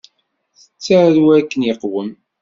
Tettaru 0.59 1.25
akken 1.39 1.61
iqwem. 1.71 2.11